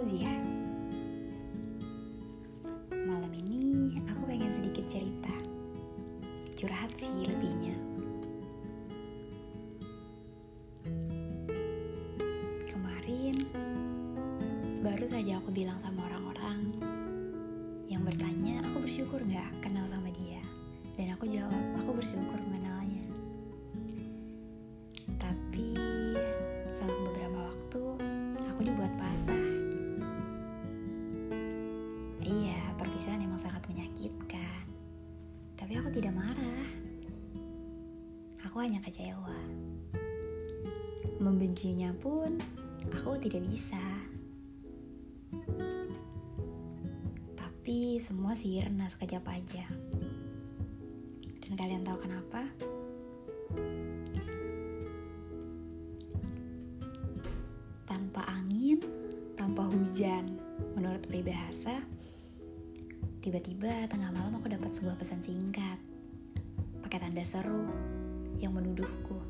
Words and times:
Fauzia 0.00 0.32
Malam 2.88 3.32
ini 3.36 4.00
aku 4.08 4.24
pengen 4.24 4.48
sedikit 4.48 4.88
cerita. 4.88 5.36
Curhat 6.56 6.88
sih 6.96 7.28
lebihnya. 7.28 7.76
Kemarin 12.64 13.44
Baru 14.80 15.04
saja 15.04 15.36
aku 15.36 15.52
bilang 15.52 15.76
sama 15.84 16.08
orang-orang 16.08 16.72
Yang 17.92 18.16
bertanya 18.16 18.64
aku 18.72 18.80
bersyukur 18.80 19.20
gak 19.28 19.52
kenal 19.60 19.84
sama 19.84 20.08
dia? 20.16 20.40
Dan 20.96 21.12
aku 21.12 21.28
jawab 21.28 21.60
aku 21.76 22.00
bersyukur 22.00 22.40
Aku 38.50 38.66
hanya 38.66 38.82
kecewa. 38.82 39.38
Membencinya 41.22 41.94
pun 41.94 42.34
aku 42.90 43.14
tidak 43.22 43.46
bisa. 43.46 43.78
Tapi 47.38 48.02
semua 48.02 48.34
sirna 48.34 48.90
sekejap 48.90 49.22
aja. 49.30 49.70
Dan 51.46 51.54
kalian 51.54 51.86
tahu 51.86 52.02
kenapa? 52.02 52.42
Tanpa 57.86 58.26
angin, 58.34 58.82
tanpa 59.38 59.62
hujan, 59.70 60.26
menurut 60.74 61.06
peribahasa, 61.06 61.86
Tiba-tiba 63.22 63.86
tengah 63.86 64.10
malam 64.10 64.42
aku 64.42 64.50
dapat 64.50 64.74
sebuah 64.74 64.96
pesan 64.96 65.20
singkat 65.20 65.76
pakai 66.80 67.04
tanda 67.04 67.20
seru 67.20 67.68
yang 68.40 68.56
menuduhku. 68.56 69.20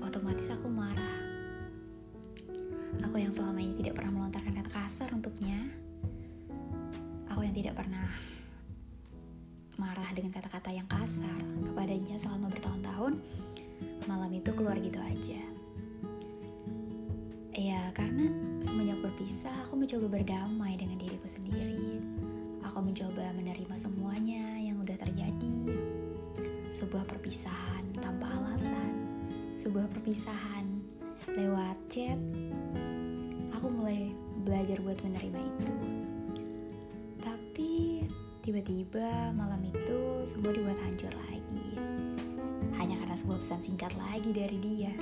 Otomatis 0.00 0.48
aku 0.48 0.66
marah. 0.66 1.20
Aku 3.04 3.20
yang 3.20 3.30
selama 3.30 3.60
ini 3.60 3.76
tidak 3.84 4.00
pernah 4.00 4.12
melontarkan 4.16 4.56
kata 4.64 4.70
kasar 4.72 5.08
untuknya. 5.12 5.60
Aku 7.28 7.44
yang 7.44 7.52
tidak 7.52 7.76
pernah 7.76 8.08
marah 9.76 10.08
dengan 10.16 10.32
kata-kata 10.32 10.70
yang 10.72 10.88
kasar 10.88 11.38
kepadanya 11.68 12.16
selama 12.16 12.48
bertahun-tahun. 12.48 13.20
Malam 14.08 14.30
itu 14.32 14.50
keluar 14.56 14.80
gitu 14.80 14.98
aja. 15.02 15.42
Ya, 17.54 17.86
karena 17.94 18.26
semenjak 18.58 18.98
berpisah, 18.98 19.54
aku 19.68 19.78
mencoba 19.78 20.06
berdamai 20.10 20.74
dengan 20.74 20.98
diriku 20.98 21.30
sendiri. 21.30 22.02
Aku 22.66 22.82
mencoba 22.82 23.30
menerima 23.36 23.74
semuanya 23.78 24.58
yang 24.58 24.82
udah 24.82 24.98
terjadi. 24.98 25.73
Sebuah 26.94 27.10
perpisahan 27.10 27.84
tanpa 27.98 28.30
alasan, 28.30 28.94
sebuah 29.58 29.90
perpisahan 29.90 30.62
lewat 31.26 31.74
chat. 31.90 32.14
Aku 33.50 33.66
mulai 33.66 34.14
belajar 34.46 34.78
buat 34.78 35.02
menerima 35.02 35.34
itu. 35.42 35.74
Tapi 37.18 38.06
tiba-tiba 38.46 39.34
malam 39.34 39.66
itu 39.66 40.22
semua 40.22 40.54
dibuat 40.54 40.78
hancur 40.86 41.10
lagi. 41.10 41.74
Hanya 42.78 42.94
karena 43.02 43.18
sebuah 43.18 43.42
pesan 43.42 43.66
singkat 43.66 43.90
lagi 43.98 44.30
dari 44.30 44.58
dia 44.62 44.94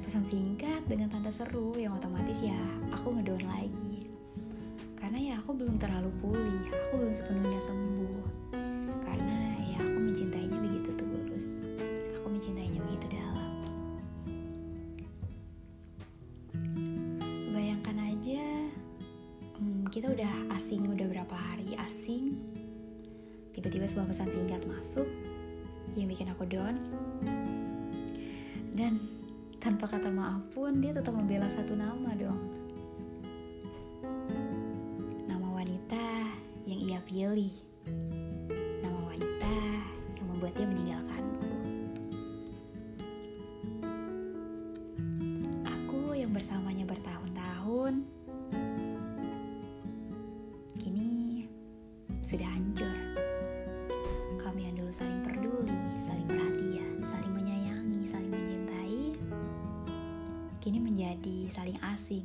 pesan 0.00 0.24
singkat 0.24 0.80
dengan 0.88 1.12
tanda 1.12 1.28
seru 1.28 1.76
yang 1.76 1.92
otomatis 1.92 2.40
ya 2.40 2.56
aku 2.88 3.20
ngedown 3.20 3.44
lagi 3.44 4.08
karena 4.96 5.18
ya 5.20 5.34
aku 5.44 5.52
belum 5.52 5.76
terlalu 5.76 6.08
pulih 6.24 6.64
aku 6.72 7.04
belum 7.04 7.12
sepenuhnya 7.12 7.60
sembuh 7.60 8.31
kita 19.92 20.08
udah 20.08 20.56
asing 20.56 20.88
udah 20.88 21.04
berapa 21.04 21.36
hari 21.36 21.76
asing 21.76 22.40
tiba-tiba 23.52 23.84
sebuah 23.84 24.08
pesan 24.08 24.32
singkat 24.32 24.64
masuk 24.64 25.04
yang 25.92 26.08
bikin 26.08 26.32
aku 26.32 26.48
down 26.48 26.80
dan 28.72 28.96
tanpa 29.60 29.92
kata 29.92 30.08
maaf 30.08 30.40
pun 30.56 30.80
dia 30.80 30.96
tetap 30.96 31.12
membela 31.12 31.44
satu 31.52 31.76
nama 31.76 32.16
dong. 32.16 32.40
Nama 35.28 35.48
wanita 35.52 36.04
yang 36.64 36.80
ia 36.82 36.98
pilih. 37.04 37.52
Nama 38.80 39.00
wanita 39.06 39.54
yang 40.16 40.26
membuat 40.32 40.56
dia 40.56 40.66
meninggalkanku. 40.66 41.46
Aku 45.68 46.16
yang 46.16 46.32
bersamanya 46.32 46.88
bertahun-tahun 46.88 48.21
sudah 52.32 52.48
hancur. 52.48 52.96
Kami 54.40 54.64
yang 54.64 54.80
dulu 54.80 54.88
saling 54.88 55.20
peduli, 55.20 55.76
saling 56.00 56.24
perhatian, 56.24 57.04
saling 57.04 57.28
menyayangi, 57.28 58.08
saling 58.08 58.32
mencintai, 58.32 59.12
kini 60.64 60.80
menjadi 60.80 61.52
saling 61.52 61.76
asing, 61.92 62.24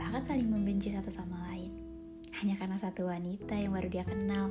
bahkan 0.00 0.24
saling 0.24 0.48
membenci 0.48 0.96
satu 0.96 1.12
sama 1.12 1.36
lain. 1.52 1.68
Hanya 2.40 2.56
karena 2.56 2.80
satu 2.80 3.04
wanita 3.04 3.52
yang 3.52 3.76
baru 3.76 3.88
dia 3.92 4.08
kenal. 4.08 4.48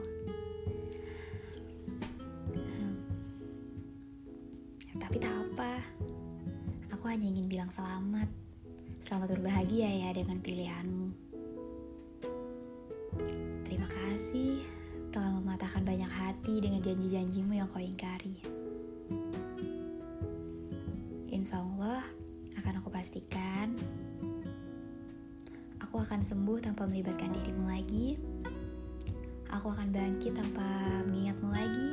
Hmm. 2.53 2.93
Tapi 5.01 5.17
tak 5.17 5.33
apa, 5.33 5.81
aku 6.93 7.09
hanya 7.09 7.33
ingin 7.33 7.49
bilang 7.49 7.73
selamat. 7.73 8.29
Selamat 9.01 9.41
berbahagia 9.41 9.89
ya 9.89 10.13
dengan 10.13 10.37
pilihanmu. 10.37 11.09
Terima 13.65 13.89
kasih 13.89 14.72
telah 15.13 15.29
mematahkan 15.37 15.85
banyak 15.85 16.09
hati 16.09 16.57
dengan 16.57 16.81
janji-janjimu 16.81 17.53
yang 17.53 17.69
kau 17.69 17.77
ingkari. 17.77 18.41
Insya 21.29 21.61
Allah, 21.61 22.01
akan 22.57 22.73
aku 22.81 22.89
pastikan 22.89 23.77
aku 25.93 26.01
akan 26.01 26.25
sembuh 26.25 26.57
tanpa 26.57 26.89
melibatkan 26.89 27.29
dirimu 27.29 27.69
lagi. 27.69 28.17
Aku 29.53 29.69
akan 29.69 29.93
bangkit 29.93 30.33
tanpa 30.33 30.65
mengingatmu 31.05 31.53
lagi. 31.53 31.89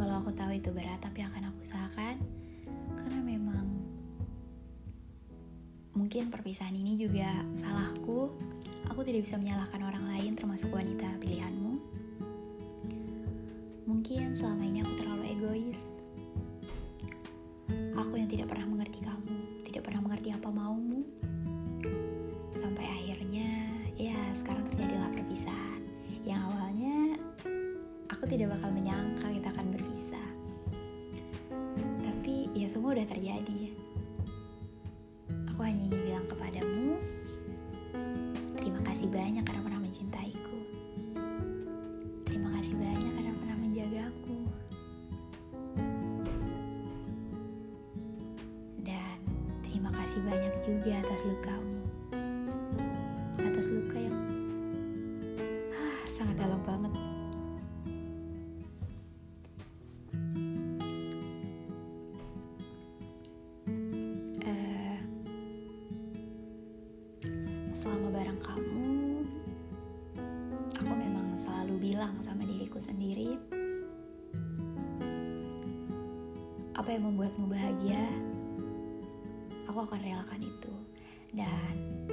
Walau 0.00 0.24
aku 0.24 0.32
tahu 0.32 0.56
itu 0.56 0.72
berat, 0.72 0.96
tapi 1.04 1.20
akan 1.20 1.52
aku 1.52 1.60
usahakan 1.60 2.24
karena 2.96 3.20
memang 3.20 3.68
mungkin 5.92 6.32
perpisahan 6.32 6.72
ini 6.72 6.96
juga 6.96 7.44
salahku. 7.52 8.32
Aku 8.92 9.00
tidak 9.00 9.24
bisa 9.24 9.40
menyalahkan 9.40 9.80
orang 9.88 10.04
lain, 10.04 10.36
termasuk 10.36 10.68
wanita 10.68 11.08
pilihanmu. 11.16 11.80
Mungkin 13.88 14.36
selama 14.36 14.68
ini 14.68 14.84
aku 14.84 14.92
terlalu 15.00 15.24
egois. 15.32 15.80
Aku 17.96 18.20
yang 18.20 18.28
tidak 18.28 18.52
pernah 18.52 18.68
mengerti 18.68 19.00
kamu, 19.00 19.64
tidak 19.64 19.88
pernah 19.88 20.04
mengerti 20.04 20.28
apa 20.36 20.44
maumu. 20.52 21.08
Sampai 22.52 22.84
akhirnya, 22.84 23.72
ya 23.96 24.12
sekarang 24.36 24.68
terjadilah 24.68 25.08
perpisahan. 25.08 25.80
Yang 26.28 26.40
awalnya 26.52 26.96
aku 28.12 28.28
tidak 28.28 28.52
bakal 28.60 28.76
menyangka 28.76 29.24
kita 29.32 29.48
akan 29.56 29.66
berpisah. 29.72 30.28
Tapi 31.96 32.52
ya 32.52 32.68
semua 32.68 32.92
udah 32.92 33.08
terjadi. 33.08 33.72
Juga 50.82 50.98
atas 50.98 51.22
lukamu. 51.22 51.78
Atas 53.38 53.66
luka 53.70 54.02
yang 54.02 54.18
ah, 55.78 56.02
sangat 56.10 56.34
dalam 56.42 56.58
banget. 56.66 56.90
Eh, 64.42 64.98
selama 67.70 68.10
bareng 68.10 68.42
kamu, 68.42 68.82
aku 70.82 70.92
memang 70.98 71.38
selalu 71.38 71.94
bilang 71.94 72.18
sama 72.26 72.42
diriku 72.42 72.82
sendiri, 72.82 73.38
apa 76.74 76.90
yang 76.90 77.06
membuatmu 77.06 77.46
bahagia, 77.46 78.02
aku 79.72 79.88
akan 79.88 80.04
relakan 80.04 80.40
itu. 80.44 80.74
Dan 81.32 82.04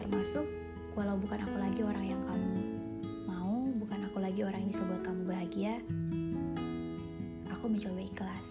termasuk 0.00 0.48
walau 0.96 1.20
bukan 1.20 1.44
aku 1.44 1.56
lagi 1.60 1.84
orang 1.84 2.16
yang 2.16 2.22
kamu 2.24 2.80
mau, 3.28 3.60
bukan 3.76 4.08
aku 4.08 4.24
lagi 4.24 4.40
orang 4.40 4.64
yang 4.64 4.72
bisa 4.72 4.88
buat 4.88 5.04
kamu 5.04 5.22
bahagia, 5.28 5.84
aku 7.52 7.64
mencoba 7.68 8.00
ikhlas. 8.00 8.48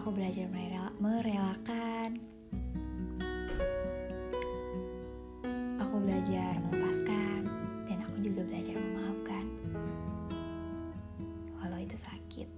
Aku 0.00 0.08
belajar 0.16 0.48
merelakan. 0.96 2.24
Aku 5.76 5.94
belajar 6.00 6.56
melepaskan 6.56 7.52
dan 7.84 7.98
aku 8.00 8.16
juga 8.24 8.40
belajar 8.48 8.80
memaafkan. 8.80 9.44
Walau 11.60 11.84
itu 11.84 12.00
sakit. 12.00 12.48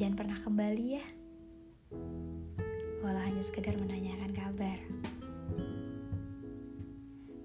Jangan 0.00 0.16
pernah 0.16 0.40
kembali 0.40 0.86
ya. 0.96 1.15
Sekedar 3.46 3.78
menanyakan 3.78 4.34
kabar. 4.34 4.78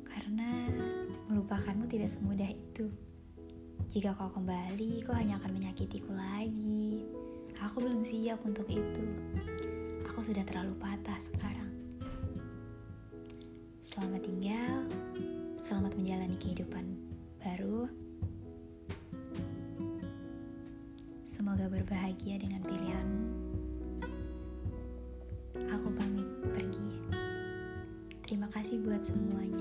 Karena 0.01 0.49
melupakanmu 1.29 1.85
tidak 1.85 2.09
semudah 2.09 2.49
itu. 2.49 2.89
Jika 3.93 4.17
kau 4.17 4.33
kembali, 4.33 5.05
kau 5.05 5.13
hanya 5.13 5.37
akan 5.37 5.61
menyakitiku 5.61 6.09
lagi. 6.09 7.05
Aku 7.61 7.85
belum 7.85 8.01
siap 8.01 8.41
untuk 8.41 8.65
itu. 8.65 9.05
Aku 10.09 10.25
sudah 10.25 10.41
terlalu 10.41 10.73
patah 10.81 11.21
sekarang. 11.21 11.69
Selamat 13.85 14.25
tinggal, 14.25 14.89
selamat 15.61 15.93
menjalani 16.01 16.37
kehidupan 16.41 16.97
baru. 17.45 17.85
Semoga 21.29 21.69
berbahagia 21.69 22.41
dengan 22.41 22.65
pilihanmu. 22.65 23.00
Kasih 28.71 28.87
buat 28.87 29.03
semuanya. 29.03 29.60